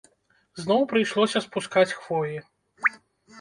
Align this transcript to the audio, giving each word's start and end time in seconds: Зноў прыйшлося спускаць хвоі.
Зноў 0.61 0.81
прыйшлося 0.93 1.41
спускаць 1.47 1.95
хвоі. 2.01 2.35